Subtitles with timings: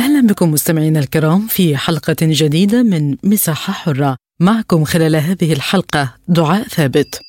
[0.00, 4.16] أهلا بكم مستمعينا الكرام في حلقة جديدة من مساحة حرة.
[4.40, 7.20] معكم خلال هذه الحلقة دعاء ثابت.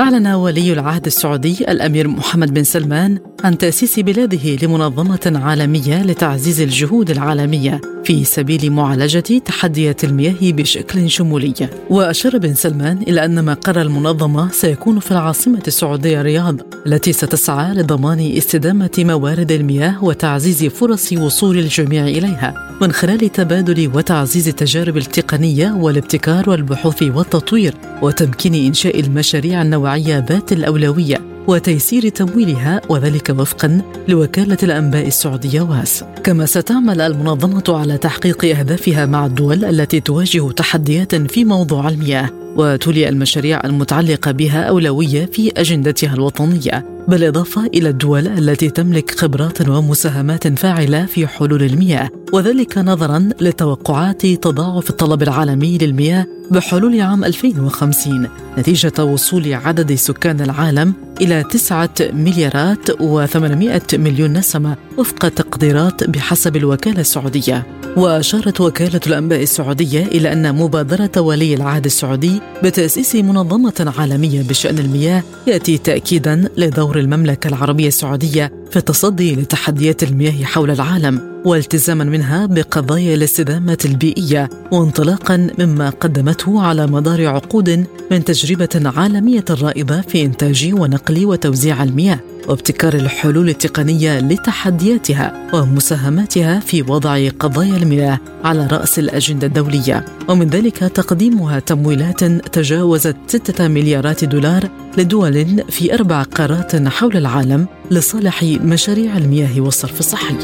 [0.00, 7.10] أعلن ولي العهد السعودي الأمير محمد بن سلمان عن تأسيس بلاده لمنظمة عالمية لتعزيز الجهود
[7.10, 7.80] العالمية.
[8.10, 11.54] في سبيل معالجة تحديات المياه بشكل شمولي.
[11.90, 16.56] وأشار بن سلمان إلى أن مقر المنظمة سيكون في العاصمة السعودية رياض
[16.86, 22.76] التي ستسعى لضمان استدامة موارد المياه وتعزيز فرص وصول الجميع إليها.
[22.80, 31.29] من خلال تبادل وتعزيز التجارب التقنية والابتكار والبحوث والتطوير وتمكين إنشاء المشاريع النوعية ذات الأولوية.
[31.50, 36.04] وتيسير تمويلها وذلك وفقا لوكالة الأنباء السعودية واس.
[36.24, 42.30] كما ستعمل المنظمة على تحقيق أهدافها مع الدول التي تواجه تحديات في موضوع المياه.
[42.56, 50.58] وتولي المشاريع المتعلقة بها أولوية في أجندتها الوطنية بالإضافة إلى الدول التي تملك خبرات ومساهمات
[50.58, 59.04] فاعلة في حلول المياه وذلك نظرا لتوقعات تضاعف الطلب العالمي للمياه بحلول عام 2050 نتيجة
[59.04, 67.66] وصول عدد سكان العالم إلى 9 مليارات و800 مليون نسمة وفق تقديرات بحسب الوكالة السعودية.
[67.96, 75.22] وأشارت وكالة الأنباء السعودية إلى أن مبادرة ولي العهد السعودي بتأسيس منظمة عالمية بشأن المياه
[75.46, 83.14] يأتي تأكيدا لدور المملكة العربية السعودية في التصدي لتحديات المياه حول العالم والتزاما منها بقضايا
[83.14, 91.26] الاستدامة البيئية وانطلاقا مما قدمته على مدار عقود من تجربة عالمية رائدة في إنتاج ونقل
[91.26, 100.04] وتوزيع المياه وابتكار الحلول التقنية لتحدياتها ومساهماتها في وضع قضايا المياه على رأس الأجندة الدولية.
[100.28, 108.42] ومن ذلك تقديمها تمويلات تجاوزت 6 مليارات دولار لدول في أربع قارات حول العالم لصالح
[108.64, 110.34] مشاريع المياه والصرف الصحي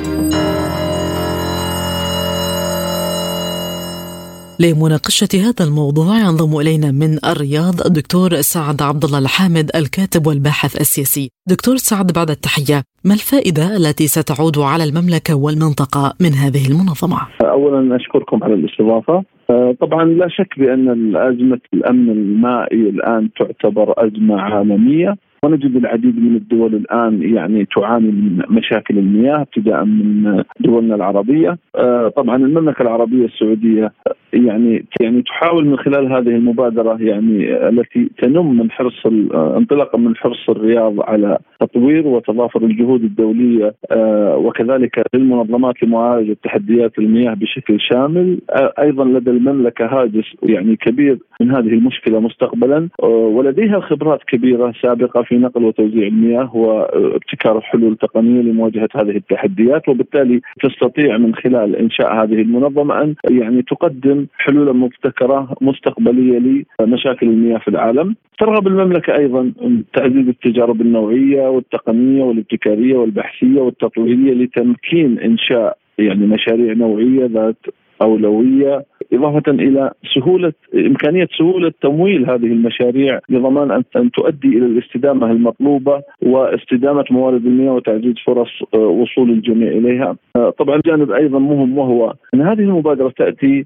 [4.60, 11.30] لمناقشة هذا الموضوع ينضم إلينا من الرياض الدكتور سعد عبد الله الحامد الكاتب والباحث السياسي.
[11.48, 17.96] دكتور سعد بعد التحية، ما الفائدة التي ستعود على المملكة والمنطقة من هذه المنظمة؟ أولا
[17.96, 19.24] أشكركم على الاستضافة.
[19.80, 26.74] طبعا لا شك بأن أزمة الأمن المائي الآن تعتبر أزمة عالمية ونجد العديد من الدول
[26.74, 31.58] الآن يعني تعاني من مشاكل المياه ابتداء من دولنا العربية.
[32.16, 33.92] طبعا المملكة العربية السعودية
[34.32, 40.50] يعني يعني تحاول من خلال هذه المبادرة يعني التي تنم من حرص انطلاقا من حرص
[40.50, 43.74] الرياض على تطوير وتضافر الجهود الدولية
[44.36, 48.38] وكذلك للمنظمات لمعالجة تحديات المياه بشكل شامل.
[48.78, 55.34] أيضا لدى المملكة هاجس يعني كبير من هذه المشكلة مستقبلا ولديها خبرات كبيرة سابقة في
[55.34, 62.42] نقل وتوزيع المياه وابتكار حلول تقنية لمواجهة هذه التحديات وبالتالي تستطيع من خلال إنشاء هذه
[62.42, 68.16] المنظمة أن يعني تقدم حلولا مبتكرة مستقبلية لمشاكل المياه في العالم.
[68.38, 69.52] ترغب المملكة أيضا
[69.94, 77.66] تعزيز التجارب النوعية والتقنية والابتكارية والبحثية والتطويرية لتمكين إنشاء يعني مشاريع نوعية ذات
[78.02, 85.30] أولوية إضافة إلى سهوله إمكانية سهولة تمويل هذه المشاريع لضمان ان أن تؤدي إلى الاستدامة
[85.30, 90.16] المطلوبة واستدامة موارد المياه وتعزيز فرص وصول الجميع إليها.
[90.58, 93.64] طبعا جانب أيضا مهم وهو أن هذه المبادرة تأتي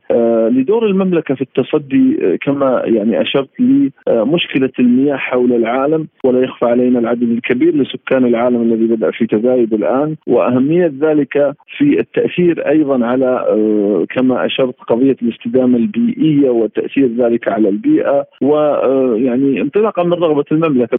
[0.50, 7.22] لدور المملكة في التصدي كما يعني أشرت لمشكله المياه حول العالم ولا يخفى علينا العدد
[7.22, 13.46] الكبير لسكان العالم الذي بدأ في تزايد الآن وأهمية ذلك في التأثير أيضا على
[14.10, 20.96] كما أشرت قضية الاستدامة البيئية وتأثير ذلك على البيئة ويعني انطلاقا من رغبة المملكة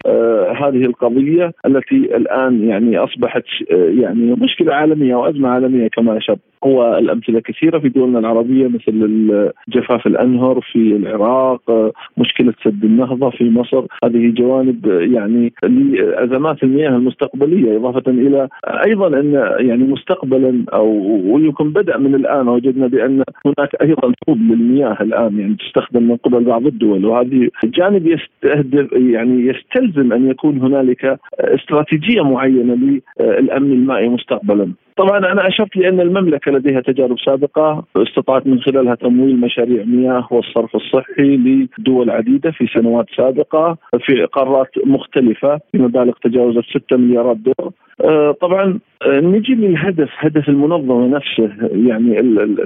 [0.52, 7.78] هذه القضية التي الآن يعني أصبحت يعني مشكلة عالمية وأزمة عالمية كما اشرت والامثله كثيرة
[7.78, 14.86] في دولنا العربية مثل جفاف الأنهر في العراق مشكلة سد النهضة في مصر هذه جوانب
[14.86, 18.48] يعني لأزمات المياه المستقبلية إضافة إلى
[18.86, 20.88] أيضا أن يعني مستقبلا أو
[21.34, 26.44] ويمكن بدأ من الآن وجدنا بأن هناك أيضا حوض للمياه الآن يعني تستخدم من قبل
[26.44, 34.72] بعض الدول وهذه جانب يستهدف يعني يستلزم أن يكون هنالك استراتيجية معينة للأمن المائي مستقبلا.
[34.96, 40.76] طبعا أنا أشرت لأن المملكة لديها تجارب سابقة استطاعت من خلالها تمويل مشاريع مياه والصرف
[40.76, 47.72] الصحي لدول عديدة في سنوات سابقة في قارات مختلفة بمبالغ تجاوزت 6 مليارات دولار.
[48.00, 52.14] آه، طبعا آه، نجي للهدف هدف المنظمة نفسه يعني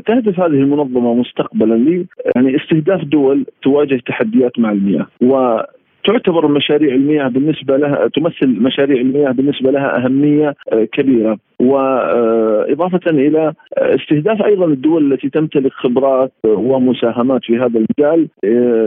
[0.07, 2.07] تهدف هذه المنظمة مستقبلا
[2.37, 5.61] يعني استهداف دول تواجه تحديات مع المياه و
[6.07, 11.39] تعتبر مشاريع المياه بالنسبة لها تمثل مشاريع المياه بالنسبة لها أهمية آه، كبيرة.
[11.61, 18.29] واضافه إلى استهداف أيضا الدول التي تمتلك خبرات ومساهمات في هذا المجال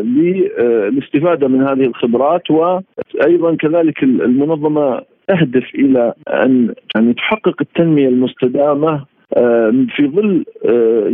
[0.05, 9.05] للاستفاده من هذه الخبرات وأيضا كذلك المنظمة تهدف إلى أن يعني تحقق التنمية المستدامة
[9.95, 10.45] في ظل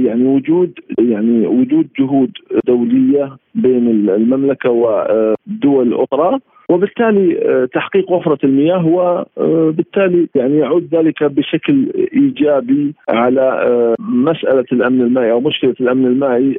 [0.06, 2.31] يعني وجود يعني وجود جهود
[2.67, 6.39] دولية بين المملكة ودول أخرى
[6.69, 8.85] وبالتالي تحقيق وفرة المياه
[9.38, 13.45] وبالتالي يعني يعود ذلك بشكل إيجابي على
[14.00, 16.57] مسألة الأمن المائي أو مشكلة الأمن المائي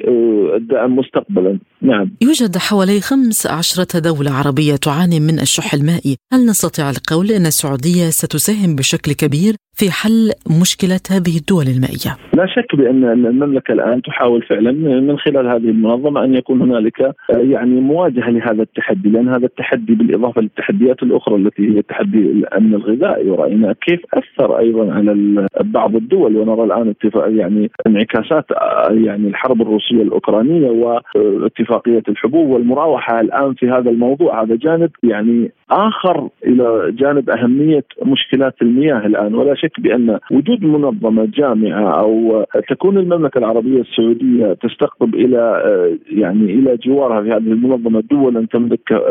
[0.56, 1.58] الدائم مستقبلا.
[1.82, 2.10] نعم.
[2.20, 6.16] يوجد حوالي خمس عشرة دولة عربية تعاني من الشح المائي.
[6.32, 10.30] هل نستطيع القول أن السعودية ستساهم بشكل كبير؟ في حل
[10.60, 16.24] مشكلة هذه الدول المائية؟ لا شك بأن المملكة الآن تحاول فعلا من خلال هذه المنظمة
[16.24, 21.82] أن يكون هنالك يعني مواجهة لهذا التحدي لأن هذا التحدي بالإضافة للتحديات الأخرى التي هي
[21.82, 23.30] تحدي الأمن الغذائي.
[23.30, 26.36] ورأينا كيف أثر أيضا على بعض الدول.
[26.36, 28.44] ونرى الآن اتفاق يعني انعكاسات
[28.90, 34.42] يعني الحرب الروسية الأوكرانية واتفاقية الحبوب والمراوحة الآن في هذا الموضوع.
[34.42, 39.34] هذا جانب يعني آخر إلى جانب أهمية مشكلات المياه الآن.
[39.34, 45.62] ولا شك بأن وجود منظمة جامعة أو تكون المملكة العربية السعودية تستقطب إلى
[46.10, 49.02] يعني إلى جوارها في هذه المنظمة دولا تملك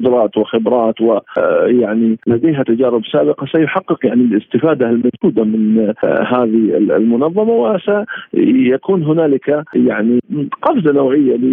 [0.00, 9.64] قدرات وخبرات ويعني لديها تجارب سابقة سيحقق يعني الاستفادة الموجوده من هذه المنظمة وسيكون هنالك
[9.74, 10.20] يعني
[10.62, 11.44] قفزة نوعية ل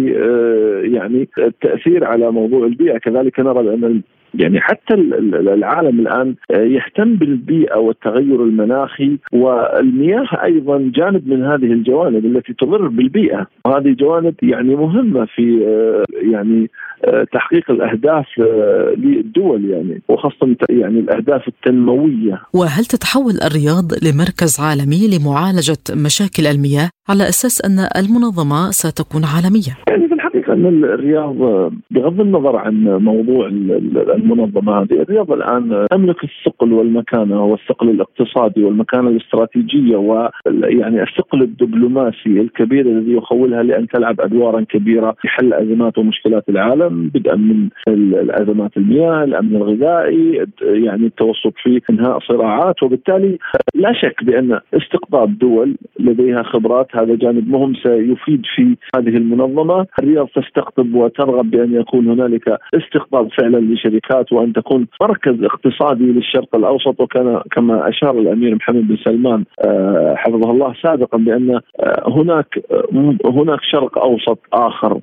[0.94, 4.02] يعني التاثير على موضوع البيئه كذلك نرى بأن
[4.34, 12.52] يعني حتى العالم الآن يهتم بالبيئة والتغير المناخي والمياه أيضا جانب من هذه الجوانب التي
[12.52, 15.62] تضر بالبيئة، وهذه جوانب يعني مهمة في
[16.32, 16.70] يعني
[17.32, 18.26] تحقيق الأهداف
[18.96, 22.42] للدول يعني وخاصة يعني الأهداف التنموية.
[22.54, 30.08] وهل تتحول الرياض لمركز عالمي لمعالجة مشاكل المياه على أساس أن المنظمة ستكون عالمية؟ يعني
[30.08, 31.36] في الحقيقة ان الرياض
[31.90, 33.46] بغض النظر عن موضوع
[34.16, 42.86] المنظمة هذه، الرياض الآن تملك الثقل والمكانة والثقل الاقتصادي والمكانة الاستراتيجية ويعني الثقل الدبلوماسي الكبير
[42.86, 49.24] الذي يخولها لأن تلعب أدوارا كبيرة في حل أزمات ومشكلات العالم بدءا من الازمات المياه،
[49.24, 53.38] الأمن الغذائي، يعني التوسط في إنهاء صراعات وبالتالي
[53.74, 60.28] لا شك بأن استقطاب دول لديها خبرات هذا جانب مهم سيفيد في هذه المنظمة، الرياض
[60.42, 67.00] تستقطب وترغب بأن يكون هنالك استقطاب فعلا لشركات وأن تكون مركز اقتصادي للشرق الأوسط.
[67.00, 73.14] وكان كما أشار الأمير محمد بن سلمان آه، حفظه الله سابقا بأن آه، هناك آه،
[73.24, 75.00] هناك شرق أوسط آخر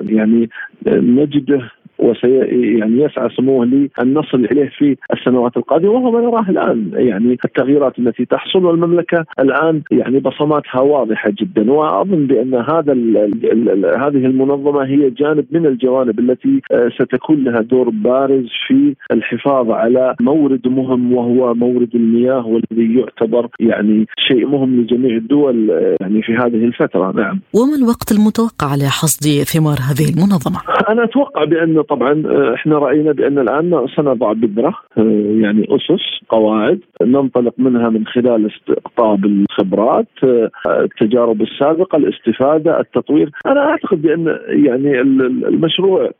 [0.00, 0.48] يعني
[0.86, 1.70] نجده
[2.02, 2.38] وسي
[2.78, 7.98] يعني يسعى سموه لأن نصل إليه في السنوات القادمة وهو ما نراه الآن يعني التغييرات
[7.98, 14.26] التي تحصل والمملكة الآن يعني بصماتها واضحة جدا وأظن بأن هذا ال ال ال هذه
[14.26, 20.68] المنظمة هي جانب من الجوانب التي آه، ستكون لها دور بارز في الحفاظ على مورد
[20.68, 26.64] مهم وهو مورد المياه والذي يعتبر يعني شيء مهم لجميع الدول آه، يعني في هذه
[26.64, 27.40] الفترة نعم.
[27.54, 33.38] وما الوقت المتوقع لحصد ثمار هذه المنظمة؟ أنا أتوقع بأن طبعا آه، إحنا رأينا بأن
[33.38, 35.02] الآن سنضع بذره آه،
[35.42, 43.30] يعني أسس قواعد ننطلق منها من خلال استقطاب الخبرات آه، التجارب السابقة الاستفادة التطوير.
[43.46, 46.10] أنا أعتقد بأن يعني المشروع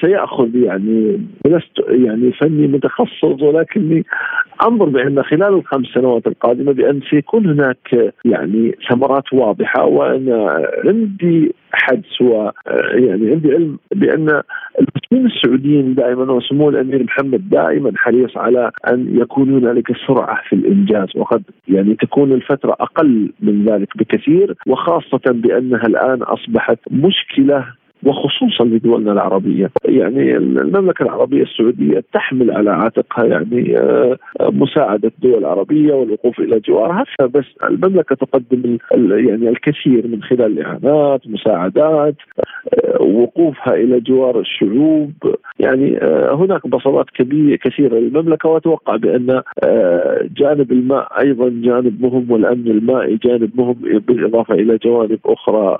[0.00, 4.04] سيأخذ يعني لست يعني فني متخصص ولكني
[4.66, 12.20] أنظر بأن خلال الخمس سنوات القادمة بأن سيكون هناك يعني ثمرات واضحة وأنا عندي حدس
[12.20, 12.50] و
[12.94, 14.42] يعني عندي علم بأن
[14.80, 21.08] المسلمين السعوديين دائما وسمو الأمير محمد دائما حريص على أن يكون هنالك سرعة في الإنجاز
[21.16, 27.64] وقد يعني تكون الفترة أقل من ذلك بكثير وخاصة بأنها الآن أصبحت مشكلة
[28.04, 35.92] وخصوصا لدولنا العربية، يعني المملكة العربية السعودية تحمل على عاتقها يعني آه، مساعدة الدول العربية
[35.92, 42.14] والوقوف إلى جوارها، بس المملكة تقدم يعني الكثير من خلال اعانات، مساعدات،
[42.74, 45.12] آه، وقوفها إلى جوار الشعوب،
[45.58, 49.42] يعني آه، هناك بصمات كبيرة كثيرة للمملكة وأتوقع بأن
[50.36, 53.76] جانب الماء أيضا جانب مهم والأمن المائي جانب مهم
[54.08, 55.76] بالإضافة إلى جوانب أخرى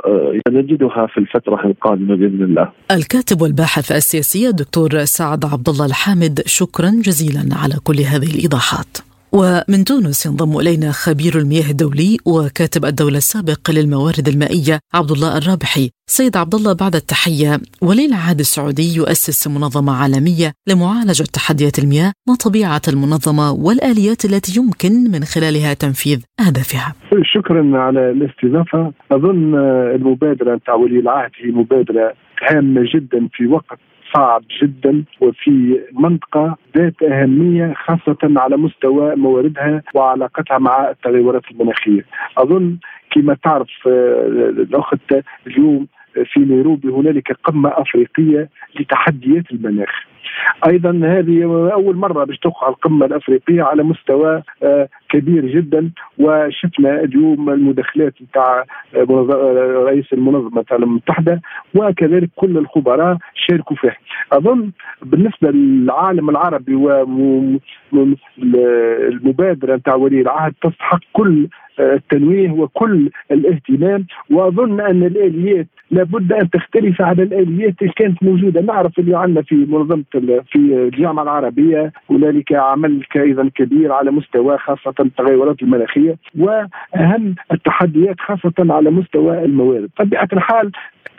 [0.50, 2.10] نجدها في الفترة القادمة.
[2.14, 2.73] بإذن الله.
[2.90, 9.10] الكاتب والباحث السياسي الدكتور سعد عبد الله الحامد شكرا جزيلا على كل هذه الإيضاحات.
[9.33, 15.91] ومن تونس ينضم إلينا خبير المياه الدولي وكاتب الدولة السابق للموارد المائية عبد الله الرابحي.
[16.07, 22.35] سيد عبد الله بعد التحية ولي العهد السعودي يؤسس منظمة عالمية لمعالجة تحديات المياه، ما
[22.35, 26.95] طبيعة المنظمة والآليات التي يمكن من خلالها تنفيذ أهدافها؟
[27.35, 29.55] شكرا على الاستضافة، أظن
[29.95, 32.15] المبادرة نتاع ولي العهد هي مبادرة
[32.49, 33.79] هامة جدا في وقت
[34.14, 42.05] صعب جدا وفي منطقة ذات أهمية خاصة على مستوى مواردها وعلاقتها مع التغيرات المناخية.
[42.38, 42.76] أظن
[43.11, 45.14] كما تعرف آه، الأخت
[45.47, 45.87] اليوم
[46.25, 48.49] في نيروبي هنالك قمة أفريقية
[48.81, 50.11] لتحديات المناخ.
[50.67, 57.50] أيضا هذه أول مرة باش تقع القمة الأفريقية على مستوى آه، كبير جدا وشفنا اليوم
[57.50, 58.64] المداخلات نتاع
[58.95, 59.07] آه،
[59.87, 61.40] رئيس المنظمة المتحدة
[61.75, 63.97] وكذلك كل الخبراء شاركوا فيه.
[64.33, 64.71] أظن
[65.02, 66.75] بالنسبة للعالم العربي
[67.93, 71.49] والمبادره نتاع ولي العهد تستحق كل
[71.81, 78.61] التنويه وكل الاهتمام وأظن أن الآليات لابد أن تختلف عن الآليات اللي كانت موجودة.
[78.61, 80.05] نعرف اللي عندنا في منظمة
[80.51, 88.55] في الجامعة العربية هنالك عمل أيضا كبير على مستوى خاصة التغيرات المناخيه وأهم التحديات خاصة
[88.59, 89.91] على مستوى الموارد.
[89.97, 90.71] طبيعه الحال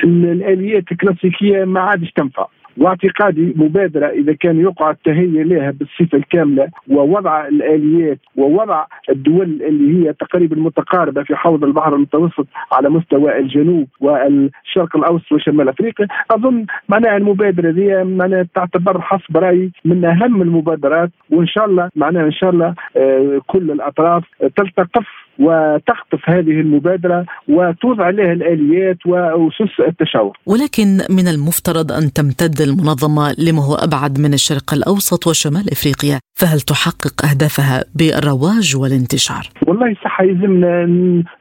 [0.04, 2.48] الآليات الكلاسيكية ما عادش تنفع.
[2.78, 10.14] واعتقادي مبادرة إذا كان يقع التهيئ لها بالصفة الكاملة ووضع الآليات ووضع الدول اللي هي
[10.14, 17.18] تقريبا متقاربة في حوض البحر المتوسط على مستوى الجنوب والشرق الأوسط وشمال أفريقيا أظن معناها
[17.18, 22.50] المبادرة دي معناها تعتبر حسب رأيي من أهم المبادرات وإن شاء الله معناها إن شاء
[22.50, 24.24] الله آه، كل الأطراف
[24.58, 25.08] تلتقف
[25.42, 30.38] وتخطف هذه المبادرة وتوضع لها الآليات وأسس التشاور.
[30.46, 36.60] ولكن من المفترض أن تمتد المنظمة لما هو أبعد من الشرق الأوسط وشمال إفريقيا، فهل
[36.60, 40.86] تحقق أهدافها بالرواج والانتشار؟ والله صح يلزمنا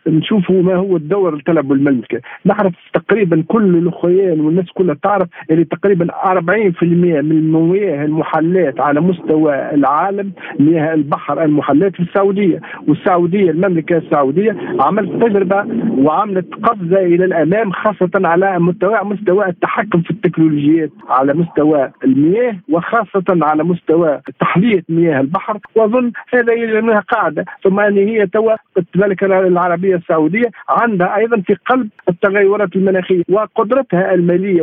[0.07, 5.64] نشوفوا ما هو الدور اللي تلعبه المملكه، نعرف تقريبا كل الأخوان والناس كلها تعرف اللي
[5.64, 13.89] تقريبا 40% من المياه المحلات على مستوى العالم مياه البحر المحلات في السعودية، والسعودية المملكة
[13.90, 15.64] المملكه السعودية عملت تجربة
[15.99, 23.25] وعملت قفزة إلى الأمام خاصة على مستوى مستوى التحكم في التكنولوجيات على مستوى المياه وخاصة
[23.30, 25.59] على مستوى تحلية مياه البحر.
[25.75, 27.44] وأظن هذا لأنها قاعدة.
[27.64, 28.54] ثم أن هي توا
[28.94, 34.62] المملكه العربية السعودية عندها أيضا في قلب التغيرات المناخية وقدرتها المالية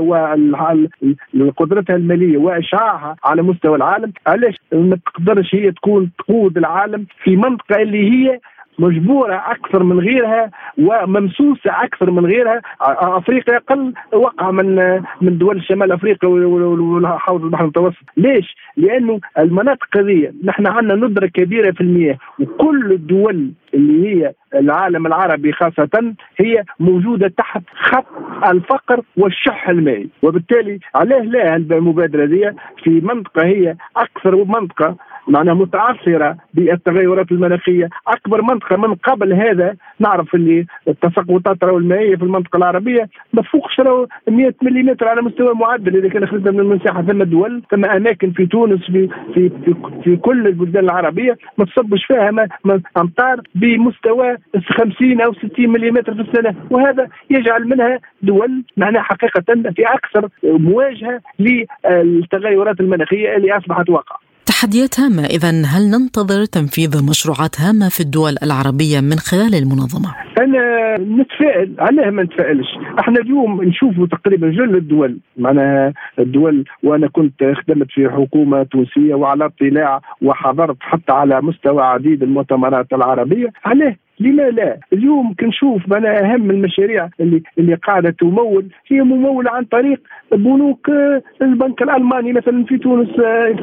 [1.39, 4.13] وقدرتها المالية وإشعاعها على مستوى العالم.
[4.27, 8.39] علاش؟ ما تقدرش هي تكون تقود العالم في منطقة اللي هي
[8.79, 12.62] مجبورة أكثر من غيرها وممسوسه أكثر من غيرها.
[12.81, 14.75] أفريقيا أقل وقع من
[15.22, 18.03] من دول شمال أفريقيا وحوض البحر المتوسط.
[18.17, 25.07] ليش؟ لأنه المناطق هذه نحن عندنا ندرة كبيرة في المياه وكل الدول اللي هي العالم
[25.07, 28.05] العربي خاصة هي موجودة تحت خط
[28.51, 30.10] الفقر والشح المائي.
[30.22, 32.51] وبالتالي عليه لا المبادرة دي
[32.84, 34.96] في منطقة هي أكثر منطقة
[35.27, 37.89] معناها متعثرة بالتغيرات المناخية.
[38.07, 43.79] أكبر منطقة من قبل هذا نعرف اللي التساقطات المائية في المنطقة العربية ما تفوقش
[44.27, 45.98] 100 ملم على مستوى معدل.
[45.98, 50.15] إذا كان أخذنا من المساحة ثم دول ثم أماكن في تونس في في في, في
[50.15, 52.48] كل البلدان العربية ما تصبش فيها
[52.98, 54.38] أمطار بمستوى
[54.77, 56.55] 50 أو 60 ملم في السنة.
[56.69, 64.15] وهذا يجعل منها دول معناها حقيقة في أكثر مواجهة للتغيرات المناخية اللي أصبحت واقع
[64.62, 70.10] تحديات هامة إذا هل ننتظر تنفيذ مشروعات هامة في الدول العربية من خلال المنظمة؟
[70.44, 72.68] أنا نتفائل علاه ما نتفائلش.
[73.00, 75.20] إحنا اليوم نشوفوا تقريبا جل الدول.
[75.38, 82.24] معناها الدول وأنا كنت خدمت في حكومة تونسية وعلى اطلاع وحضرت حتى على مستوى عديد
[82.24, 83.48] المؤتمرات العربية.
[83.66, 89.64] علاه لما لا؟ اليوم كنشوف أنا أهم المشاريع اللي اللي قاعدة تمول هي ممولة عن
[89.64, 93.10] طريق بنوك آه، البنك الألماني مثلا في تونس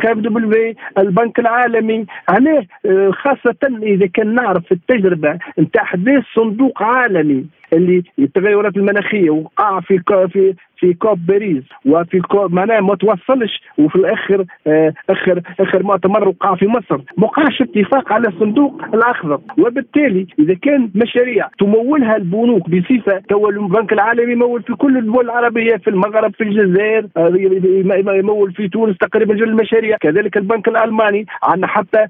[0.02, 8.02] KfW البنك العالمي عليه آه، خاصة إذا كان نعرف التجربة نتاع احداث صندوق عالمي اللي
[8.18, 10.00] التغيرات المناخية وقع في
[10.32, 16.28] في في COP باريس وفي COP معناها ما توصلش وفي الآخر آه اخر آخر مؤتمر
[16.28, 16.96] وقع في مصر.
[17.18, 19.40] ما وقعش اتفاق على الصندوق الأخضر.
[19.58, 25.76] وبالتالي إذا كان مشاريع تمولها البنوك بصفة تو البنك العالمي يمول في كل الدول العربية
[25.76, 27.32] في المغرب في الجزائر آه
[28.14, 29.96] يمول في تونس تقريبا جل المشاريع.
[29.96, 32.06] كذلك البنك الألماني عندنا حتى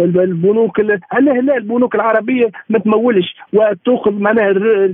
[0.00, 3.36] البنوك لا لا البنوك العربية ما تمولش.
[3.52, 4.50] وتأخذ معناها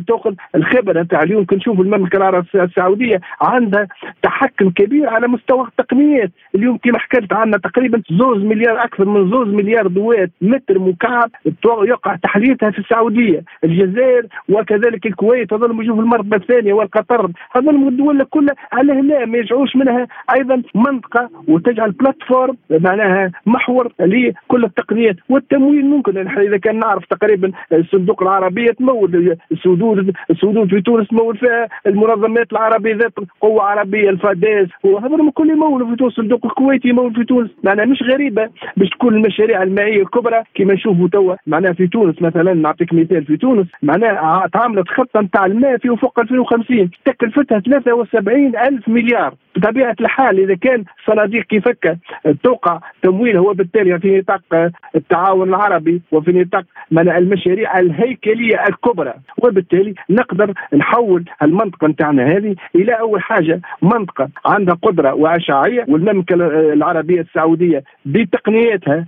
[0.06, 1.44] تاخذ الخبرة نتاع اليوم.
[1.44, 3.86] كنشوف المملكة العربية السعودية عندها
[4.22, 6.30] تحكم كبير على مستوى التقنيات.
[6.54, 11.30] اليوم كما حكيت عندنا تقريبا زوز مليار أكثر من زوز مليار دوات متر مكعب
[11.66, 13.42] يقع تحليتها في السعودية.
[13.64, 17.30] الجزائر وكذلك الكويت هذول يجوا في المرتبة الثانية والقطر.
[17.56, 24.64] هذول الدول كلها على هنا ما يرجعوش منها أيضا منطقة وتجعل plateforme معناها محور لكل
[24.64, 25.16] التقنيات.
[25.28, 26.28] والتمويل ممكن.
[26.38, 29.89] إذا كان نعرف تقريبا الصندوق العربيه تمول السدود
[30.30, 35.96] السدود في تونس تمول فيها المنظمات العربية ذات قوة عربية الفاداس وهذول كل يمولوا في
[35.96, 37.50] تونس الصندوق الكويتي يمول في تونس.
[37.64, 41.34] معناها مش غريبة باش تكون المشاريع المائية الكبرى كما نشوفوا توا.
[41.46, 43.66] معناها في تونس مثلا نعطيك مثال في تونس.
[43.82, 49.34] معناها تعاملت خطه نتاع الماء في افق 2050 تكلفتها 73 ألف مليار.
[49.56, 51.98] بطبيعة الحال إذا كان صناديق كيفك
[52.42, 59.14] توقع تمويلها وبالتالي في نطاق التعاون العربي وفي نطاق المشاريع الهيكلية الكبرى.
[59.38, 59.69] وبالتالي
[60.10, 66.34] نقدر نحول المنطقة نتاعنا هذه إلى أول حاجة منطقة عندها قدرة واشعاعيه والمملكة
[66.72, 69.04] العربية السعودية بتقنياتها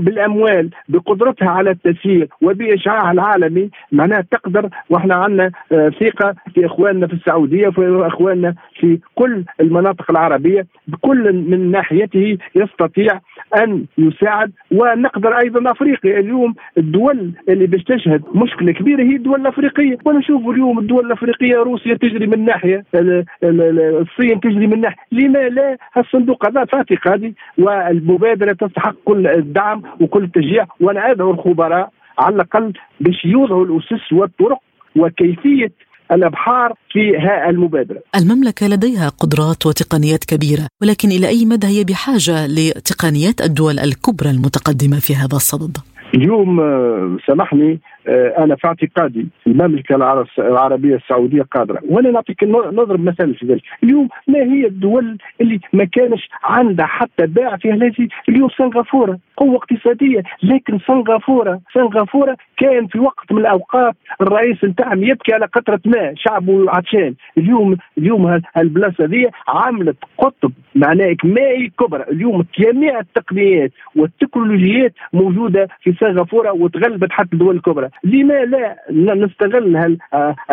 [0.00, 7.12] بالأموال بقدرتها على التسيير وباشعاعها العالمي معناها تقدر وإحنا عندنا آه، ثقة في إخواننا في
[7.12, 13.20] السعودية وفي إخواننا في كل المناطق العربية بكل من ناحيته يستطيع
[13.56, 16.18] أن يساعد ونقدر أيضا أفريقيا.
[16.18, 19.98] اليوم الدول اللي باش تشهد مشكلة كبيرة هي الدول الأفريقية.
[20.04, 22.84] ونشوف اليوم الدول الأفريقية روسيا تجري من ناحية
[23.44, 24.96] الصين تجري من ناحية.
[25.12, 31.90] لما لا الصندوق هذا في اعتقادي والمبادرة تستحق كل الدعم وكل التشجيع وأنا ادعو الخبراء
[32.18, 34.58] على الأقل باش يوضعوا الأسس والطرق
[34.96, 35.72] وكيفية
[36.12, 37.00] الإبحار في
[37.48, 38.00] المبادرة.
[38.16, 44.98] المملكة لديها قدرات وتقنيات كبيرة، ولكن إلى أي مدى هي بحاجة لتقنيات الدول الكبرى المتقدمة
[44.98, 45.76] في هذا الصدد؟
[46.14, 49.94] اليوم آه، سامحني أنا في اعتقادي المملكة
[50.38, 51.80] العربية السعودية قادرة.
[51.88, 53.62] وأنا نعطيك نضرب مثال في ذلك.
[53.84, 59.56] اليوم ما هي الدول اللي ما كانش عندها حتى باع في هذه اليوم سنغافورة قوة
[59.56, 60.22] اقتصادية.
[60.42, 66.70] لكن سنغافوره سنغافورة كان في وقت من الأوقات الرئيس نتاعهم يبكي على قطرة ماء شعبه
[66.70, 67.14] عطشان.
[67.38, 72.04] اليوم اليوم البلاصه هذه عملت قطب معناه مائي كبرى.
[72.10, 77.88] اليوم جميع التقنيات والتكنولوجيات موجودة في سنغافورة وتغلبت حتى الدول الكبرى.
[78.04, 78.44] لما
[78.90, 79.98] لا نستغل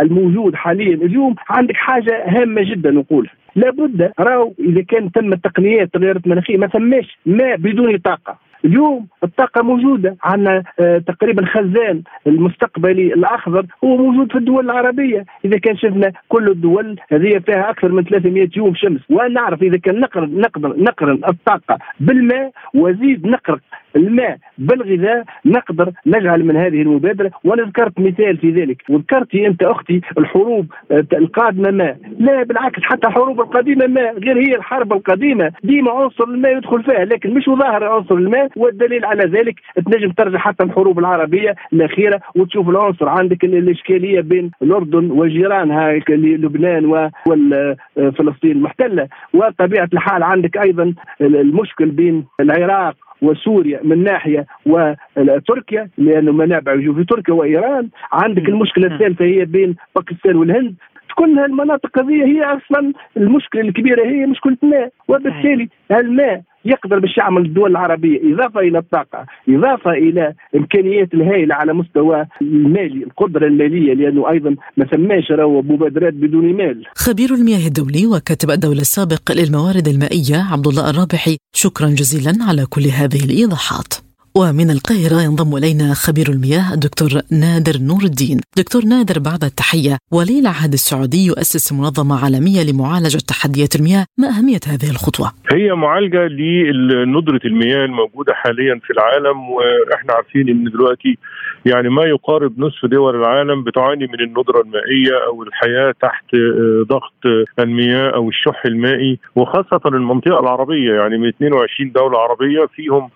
[0.02, 0.95] الموجود حاليا.
[0.95, 6.67] اليوم عندك حاجة هامة جدا نقولها لابد راهو إذا كان تم التقنيات تغيرت المناخية ما
[6.67, 8.38] ثماش ماء بدون طاقة.
[8.65, 13.65] اليوم الطاقة موجودة عندنا آه تقريبا خزان المستقبلي الأخضر.
[13.84, 15.25] هو موجود في الدول العربية.
[15.45, 19.02] إذا كان شفنا كل الدول هذه فيها أكثر من 300 يوم شمس.
[19.10, 23.60] ونعرف إذا كان نقدر نقدر نقرن الطاقة بالماء وزيد نقرن
[23.95, 28.84] الماء بالغذاء نقدر نجعل من هذه المبادرة وأنا ذكرت مثال في ذلك.
[28.89, 31.95] وذكرت أنت أختي الحروب آه، القادمة ما.
[32.19, 34.12] لا بالعكس حتى الحروب القديمة ما.
[34.12, 35.52] غير هي الحرب القديمة.
[35.63, 38.49] ديما عنصر الماء يدخل فيها لكن مش ظاهر عنصر الماء.
[38.56, 43.10] والدليل على ذلك تنجم ترجع حتى الحروب العربية الأخيرة وتشوف العنصر.
[43.10, 49.08] عندك الإشكالية بين الأردن وجيرانها لبنان وفلسطين المحتلة.
[49.34, 57.03] وطبيعة الحال عندك أيضا المشكل بين العراق وسوريا من ناحية وتركيا لأنه منابع يجوا في
[57.03, 57.89] تركيا وإيران.
[58.12, 60.75] عندك المشكلة الثالثه هي بين باكستان والهند.
[61.15, 67.45] كل هالمناطق هذه هي أصلا المشكلة الكبيرة هي مشكلة الماء وبالتالي الماء يقدر باش يعمل
[67.45, 68.34] الدول العربية.
[68.34, 74.86] إضافة إلى الطاقة إضافة إلى إمكانيات الهائلة على مستوى المالي القدرة المالية لأنه أيضا ما
[74.86, 76.86] ثماش راهو مبادرات بدون مال.
[76.95, 82.84] خبير المياه الدولي وكاتب الدولة السابق للموارد المائية عبد الله الرابحي شكرا جزيلا على كل
[82.84, 84.09] هذه الإيضاحات.
[84.35, 90.39] ومن القاهرة ينضم إلينا خبير المياه الدكتور نادر نور الدين دكتور نادر بعد التحية ولي
[90.39, 96.27] العهد السعودي يؤسس منظمة عالمية لمعالجة تحديات المياه ما أهمية هذه الخطوة؟ هي معالجة
[97.05, 101.17] لندرة المياه الموجودة حاليا في العالم وإحنا عارفين أن دلوقتي
[101.65, 106.26] يعني ما يقارب نصف دول العالم بتعاني من الندرة المائية أو الحياة تحت
[106.88, 110.93] ضغط المياه أو الشح المائي وخاصة المنطقة العربية.
[110.93, 113.10] يعني من 22 دولة عربية فيهم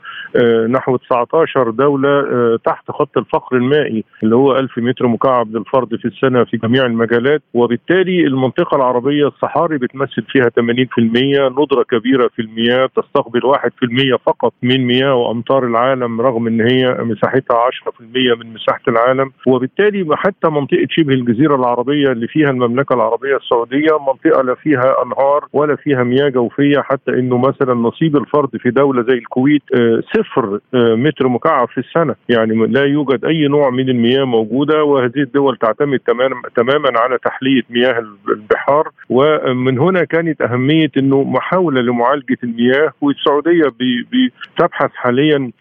[0.70, 2.24] نحو 19 دولة
[2.66, 7.42] تحت خط الفقر المائي اللي هو 1000 متر مكعب للفرد في السنة في جميع المجالات.
[7.54, 14.86] وبالتالي المنطقة العربية الصحاري بتمثل فيها 80% ندرة كبيرة في المياه تستقبل 1% فقط من
[14.88, 19.32] مياه وأمطار العالم رغم أن هي مساحتها 10% من مساحة العالم.
[19.48, 25.46] وبالتالي حتى منطقة شبه الجزيرة العربية اللي فيها المملكة العربية السعودية منطقة لا فيها أنهار
[25.54, 29.62] ولا فيها مياه جوفية حتى أنه مثلا نصيب الفرد في دولة زي الكويت
[30.16, 32.16] صفر متر مكعب في السنة.
[32.30, 36.00] يعني لا يوجد أي نوع من المياه موجودة وهذه الدول تعتمد
[36.56, 38.90] تماما على تحلية مياه البحار.
[39.10, 42.92] ومن هنا كانت أهمية أنه محاولة لمعالجة المياه.
[43.02, 43.64] والسعودية
[44.12, 45.52] بتبحث حاليا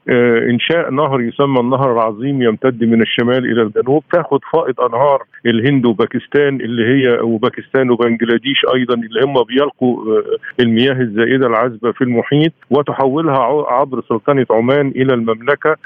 [0.51, 6.61] إنشاء نهر يسمى النهر العظيم يمتد من الشمال إلى الجنوب تاخذ فائض أنهار الهند وباكستان
[6.61, 10.23] اللي هي وباكستان وبنجلاديش أيضا اللي هم بيلقوا
[10.61, 13.39] المياه الزائدة العذبة في المحيط وتحولها
[13.73, 15.77] عبر سلطنة عمان إلى المملكة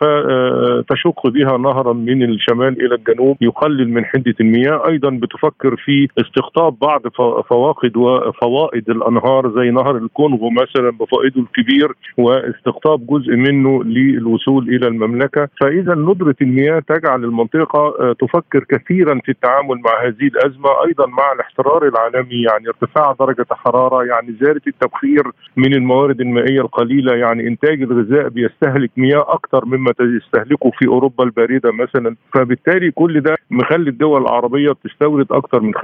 [0.00, 4.82] فتشق بها نهرا من الشمال إلى الجنوب يقلل من حدة المياه.
[4.88, 7.02] أيضا بتفكر في استقطاب بعض
[7.48, 15.48] فواقد وفوائد الأنهار زي نهر الكونغو مثلا بفائده الكبير واستقطاب جزء منه للوصول إلى المملكة.
[15.60, 21.88] فإذا ندرة المياه تجعل المنطقة تفكر كثيرا في التعامل مع هذه الأزمة أيضا مع الاحترار
[21.88, 25.22] العالمي يعني ارتفاع درجة الحرارة يعني زيادة التبخير
[25.56, 31.72] من الموارد المائية القليلة يعني إنتاج الغذاء بيستهلك مياه أكثر مما يستهلكه في أوروبا الباردة
[31.72, 32.16] مثلا.
[32.34, 35.80] فبالتالي كل ده مخلي الدول العربية بتستورد أكثر من 65%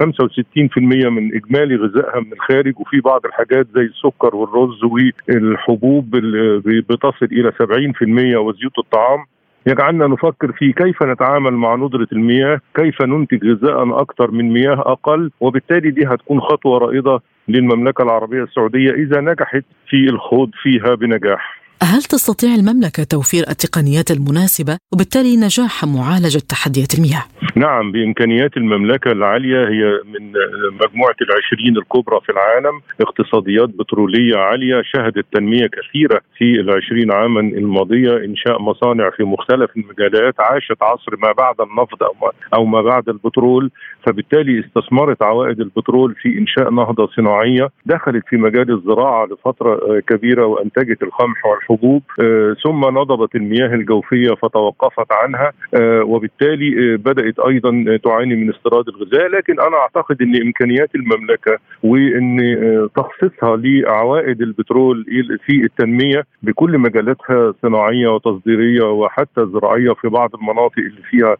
[1.09, 6.09] من إجمالي غذائها من الخارج وفي بعض الحاجات زي السكر والرز والحبوب
[6.89, 9.25] بتصل إلى 70% وزيوت الطعام.
[9.67, 15.31] يجعلنا نفكر في كيف نتعامل مع ندرة المياه كيف ننتج غذاء أكثر من مياه أقل
[15.39, 21.56] وبالتالي دي هتكون خطوة رائدة للمملكة العربية السعودية إذا نجحت في الخوض فيها بنجاح.
[21.83, 27.23] هل تستطيع المملكة توفير التقنيات المناسبة وبالتالي نجاح معالجة تحديات المياه؟
[27.55, 30.33] نعم بإمكانيات المملكة العالية هي من
[30.81, 38.17] مجموعة العشرين الكبرى في العالم اقتصاديات بترولية عالية شهدت تنمية كثيرة في العشرين عاما الماضية
[38.25, 42.03] إنشاء مصانع في مختلف المجالات عاشت عصر ما بعد النفط
[42.53, 43.71] أو ما, بعد البترول
[44.05, 51.03] فبالتالي استثمرت عوائد البترول في إنشاء نهضة صناعية دخلت في مجال الزراعة لفترة كبيرة وأنتجت
[51.03, 52.03] القمح والحبوب
[52.63, 55.51] ثم نضبت المياه الجوفية فتوقفت عنها
[56.03, 59.27] وبالتالي بدأت أيضا تعاني من استيراد الغذاء.
[59.27, 62.37] لكن أنا أعتقد إن إمكانيات المملكة وإن
[62.95, 65.05] تخصيصها لعوائد البترول
[65.45, 71.35] في التنمية بكل مجالاتها صناعية وتصديرية وحتى زراعية في بعض المناطق اللي فيها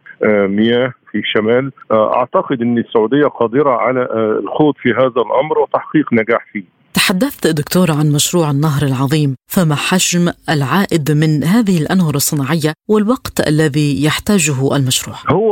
[0.46, 4.08] مياه في الشمال أعتقد إن السعودية قادرة على
[4.42, 6.77] الخوض في هذا الأمر وتحقيق نجاح فيه.
[7.08, 14.04] تحدثت دكتور عن مشروع النهر العظيم فما حجم العائد من هذه الأنهر الصناعية والوقت الذي
[14.06, 15.50] يحتاجه المشروع؟ هو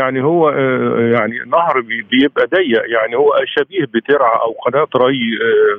[0.00, 0.50] يعني هو
[1.14, 1.80] يعني نهر
[2.10, 5.20] بيبقى ضيق يعني هو شبيه بترعة أو قناة ري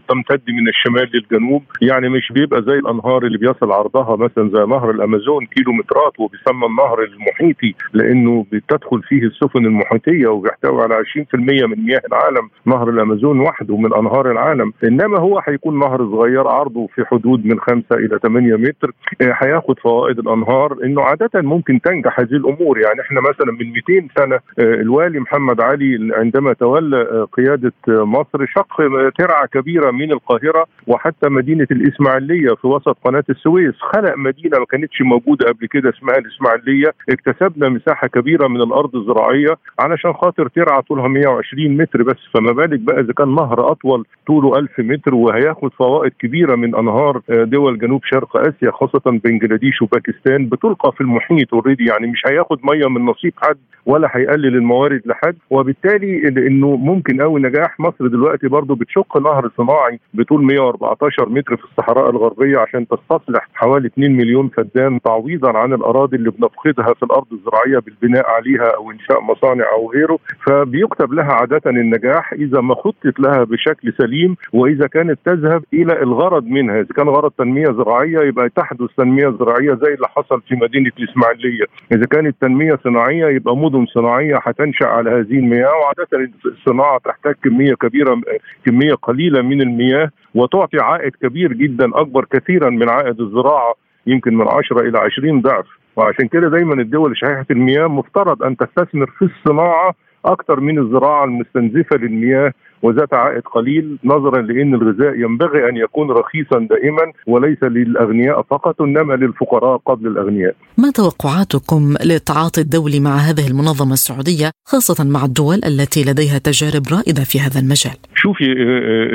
[0.09, 4.91] تمتد من الشمال للجنوب يعني مش بيبقى زي الأنهار اللي بيصل عرضها مثلا زي نهر
[4.91, 11.35] الأمازون كيلومترات وبيسمى النهر المحيطي لأنه بتدخل فيه السفن المحيطية وبيحتوي على 20%
[11.69, 14.73] من مياه العالم نهر الأمازون وحده من أنهار العالم.
[15.07, 18.91] انما هو هيكون نهر صغير عرضه في حدود من 5 إلى 8 متر
[19.21, 22.77] هياخد فوائد الأنهار إنه عادة ممكن تنجح هذه الأمور.
[22.79, 28.77] يعني إحنا مثلا من 200 سنة الوالي محمد علي عندما تولى قيادة مصر شق
[29.17, 33.73] ترعة كبيرة من القاهرة وحتى مدينة الإسماعيلية في وسط قناة السويس.
[33.79, 36.93] خلق مدينة ما كانتش موجودة قبل كده اسمها الإسماعيلية.
[37.09, 42.17] اكتسبنا مساحة كبيرة من الأرض الزراعية علشان خاطر ترعة طولها 120 متر بس.
[42.33, 44.96] فما بالك بقى إذا كان نهر أطول طوله 1000 متر.
[44.97, 51.01] متر وهياخد فوائد كبيرة من أنهار دول جنوب شرق آسيا خاصة بنجلاديش وباكستان بتلقى في
[51.01, 55.35] المحيط اوريدي يعني مش هياخد مية من نصيب حد ولا هيقلل الموارد لحد.
[55.49, 61.63] وبالتالي إنه ممكن قوي نجاح مصر دلوقتي برضو بتشق نهر صناعي بطول 114 متر في
[61.63, 67.25] الصحراء الغربية عشان تستصلح حوالي 2 مليون فدان تعويضا عن الأراضي اللي بنفقدها في الأرض
[67.31, 70.19] الزراعية بالبناء عليها أو إنشاء مصانع أو غيره.
[70.47, 76.43] فبيكتب لها عادة النجاح إذا ما خطط لها بشكل سليم وإذا كانت تذهب إلى الغرض
[76.45, 80.91] منها إذا كان غرض تنمية زراعية يبقى تحدث تنمية زراعية زي اللي حصل في مدينة
[80.99, 81.65] الإسماعيلية.
[81.91, 87.73] إذا كانت تنمية صناعية يبقى مدن صناعية هتنشأ على هذه المياه وعادة الصناعة تحتاج كمية
[87.73, 88.21] كبيرة
[88.65, 93.73] كمية قليلة من المياه وتعطي عائد كبير جدا أكبر كثيرا من عائد الزراعة
[94.07, 95.65] يمكن من 10 إلى 20 ضعف.
[95.95, 99.93] وعشان كده دايما الدول شحيحه المياه مفترض أن تستثمر في الصناعة
[100.25, 102.53] أكثر من الزراعة المستنزفة للمياه.
[102.81, 109.13] وذات عائد قليل نظرا لأن الغذاء ينبغي أن يكون رخيصا دائما وليس للأغنياء فقط إنما
[109.13, 110.55] للفقراء قبل الأغنياء.
[110.77, 117.23] ما توقعاتكم للتعاطي الدولي مع هذه المنظمة السعودية خاصة مع الدول التي لديها تجارب رائدة
[117.23, 118.45] في هذا المجال؟ شوفي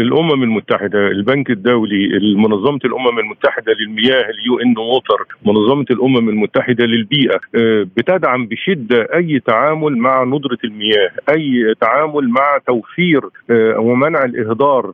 [0.04, 7.40] الأمم المتحدة، البنك الدولي، منظمة الأمم المتحدة للمياه ال UN Water، منظمة الأمم المتحدة للبيئة
[7.96, 13.20] بتدعم بشدة أي تعامل مع ندرة المياه، أي تعامل مع توفير
[13.76, 14.92] ومنع الإهدار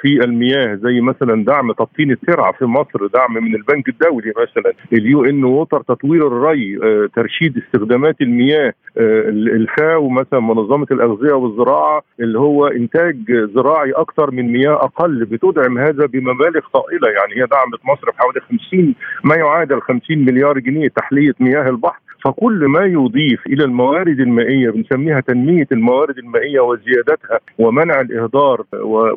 [0.00, 5.24] في المياه زي مثلا دعم تبطين الترعة في مصر دعم من البنك الدولي مثلا ال
[5.24, 6.78] UN Water تطوير الري
[7.16, 13.16] ترشيد استخدامات المياه الفاو مثلا منظمة الأغذية والزراعة اللي هو إنتاج
[13.54, 17.08] زراعي أكثر من مياه أقل بتدعم هذا بمبالغ طائلة.
[17.08, 18.94] يعني هي دعمت مصر بحوالي 50
[19.24, 22.00] ما يعادل 50 مليار جنيه تحلية مياه البحر.
[22.24, 28.64] فكل ما يضيف إلى الموارد المائية بنسميها تنمية الموارد المائية وزيادتها ومنع الإهدار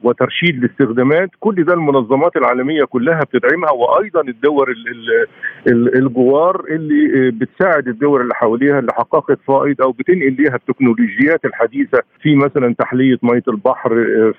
[0.04, 4.76] وترشيد الاستخدامات كل ده المنظمات العالمية كلها بتدعمها وأيضا الدول
[5.96, 12.76] الجوار اللي بتساعد الدول اللي حواليها حققت فائض أو بتنقل ليها التكنولوجيات الحديثة في مثلا
[12.80, 13.90] تحلية مية البحر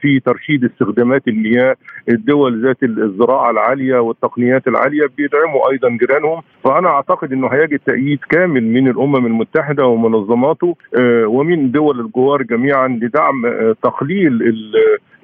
[0.01, 1.77] في ترشيد استخدامات المياه
[2.09, 8.52] الدول ذات الزراعة العالية والتقنيات العالية بيدعموا أيضا جيرانهم فأنا أعتقد إنه هيجد تأييد كامل
[8.53, 10.77] كامل من الأمم المتحدة ومنظماته
[11.27, 13.43] ومن دول الجوار جميعا لدعم
[13.83, 14.43] تقليل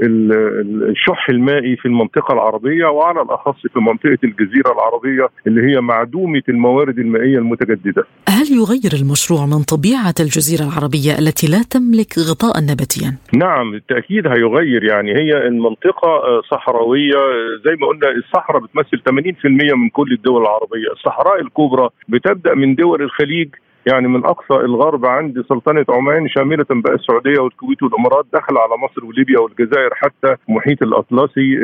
[0.01, 6.99] الشح المائي في المنطقة العربية وعلى الأخص في منطقة الجزيرة العربية اللي هي معدومة الموارد
[6.99, 8.05] المائية المتجددة.
[8.29, 14.85] هل يغير المشروع من طبيعة الجزيرة العربية التي لا تملك غطاء نباتيا؟ نعم بالتأكيد هيغير
[14.85, 16.11] يعني هي المنطقة
[16.51, 17.19] صحراوية
[17.65, 23.03] زي ما قلنا الصحراء بتمثل 80% من كل الدول العربية، الصحراء الكبرى بتبدأ من دول
[23.03, 23.49] الخليج
[23.87, 29.05] يعني من أقصى الغرب عند سلطنة عمان شاملة بقى السعودية والكويت والإمارات داخل على مصر
[29.07, 31.59] وليبيا والجزائر حتى المحيط الأطلسي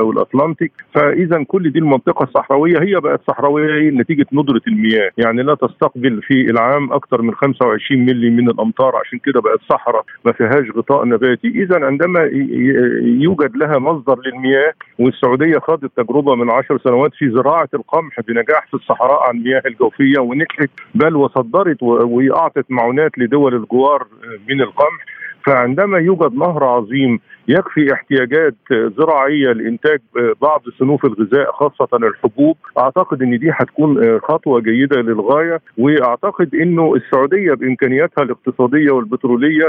[0.00, 5.10] أو الاطلنطي فإذا كل دي المنطقة الصحراوية هي بقت صحراوية نتيجة ندرة المياه.
[5.18, 10.04] يعني لا تستقبل في العام أكثر من 25 ملي من الأمطار عشان كده بقت صحراء
[10.24, 11.48] ما فيهاش غطاء نباتي.
[11.48, 12.20] إذا عندما
[13.02, 18.74] يوجد لها مصدر للمياه والسعودية خاضت تجربة من 10 سنوات في زراعة القمح بنجاح في
[18.74, 24.06] الصحراء عن المياه الجوفية ونجحت بل وصدرت صدرت وأعطت معونات لدول الجوار
[24.48, 25.04] من القمح.
[25.46, 29.98] فعندما يوجد نهر عظيم يكفي احتياجات زراعية لإنتاج
[30.42, 37.54] بعض صنوف الغذاء خاصة الحبوب أعتقد إن دي هتكون خطوة جيدة للغاية وأعتقد إنه السعودية
[37.54, 39.68] بإمكانياتها الاقتصادية والبترولية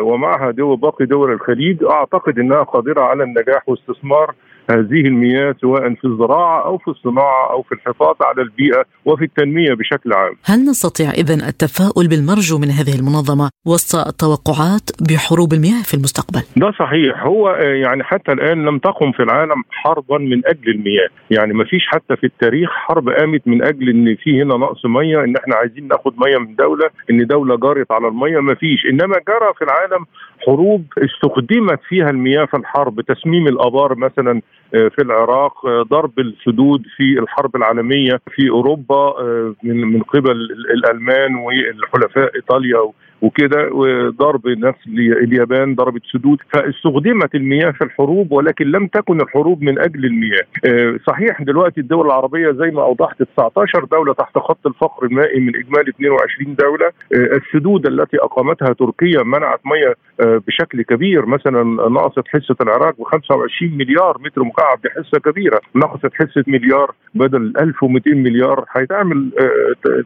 [0.00, 4.34] ومعها دول باقي دول الخليج أعتقد إنها قادرة على النجاح واستثمار
[4.70, 9.74] هذه المياه سواء في الزراعة أو في الصناعة أو في الحفاظ على البيئة وفي التنمية
[9.74, 10.34] بشكل عام.
[10.44, 16.70] هل نستطيع اذا التفاؤل بالمرجو من هذه المنظمة وسط التوقعات بحروب المياه في المستقبل؟ ده
[16.78, 17.50] صحيح هو
[17.84, 22.16] يعني حتى الآن لم تقم في العالم حربا من أجل المياه، يعني ما فيش حتى
[22.16, 26.14] في التاريخ حرب قامت من أجل إن في هنا نقص ميه إن إحنا عايزين ناخد
[26.18, 30.06] ميه من دولة إن دولة جارت على الميه ما فيش إنما جرى في العالم
[30.46, 37.56] حروب استخدمت فيها المياه في الحرب تسميم الآبار مثلا في العراق ضرب السدود في الحرب
[37.56, 39.14] العالمية في أوروبا
[39.62, 40.30] من من قبل
[40.74, 46.38] الألمان والحلفاء إيطاليا وكده وضرب نفس اليابان ضربت سدود.
[46.52, 50.98] فاستخدمت المياه في الحروب ولكن لم تكن الحروب من أجل المياه.
[51.06, 55.90] صحيح دلوقتي الدول العربية زي ما أوضحت 19 دولة تحت خط الفقر المائي من إجمالي
[55.90, 56.90] 22 دولة.
[57.12, 61.26] السدود التي أقامتها تركيا منعت ميه بشكل كبير.
[61.26, 65.60] مثلا نقصت حصة العراق ب 25 مليار متر مكعب دي حصه كبيرة.
[65.74, 68.64] نقصت حصة مليار بدل 1200 مليار.
[68.76, 69.30] هيتعمل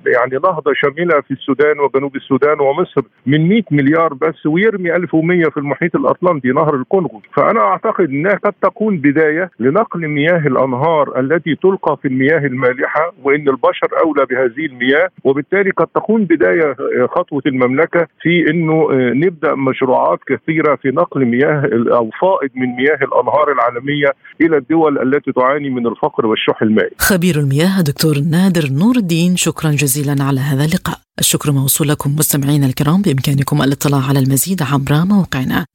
[0.07, 3.04] يعني نهضه شاملة في السودان وجنوب السودان ومصر.
[3.05, 8.35] يقترب من 100 مليار بس ويرمي 1100 في المحيط الأطلنطي نهر الكونغو فأنا أعتقد إنها
[8.35, 14.67] قد تكون بداية لنقل مياه الأنهار التي تلقى في المياه المالحة وإن البشر أولى بهذه
[14.67, 21.71] المياه وبالتالي قد تكون بداية خطوة المملكة في إنه نبدأ مشروعات كثيرة في نقل مياه
[21.97, 26.91] أو فائض من مياه الأنهار العالمية إلى الدول التي تعاني من الفقر والشح المائي.
[26.99, 31.04] خبير المياه دكتور نادر نور الدين شكرا جزيلا على هذا اللقاء.
[31.19, 35.67] الشكر موصول لكم مستمعينا الكرام بإمكانكم الاطلاع على المزيد عبر موقعنا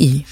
[0.00, 0.24] اي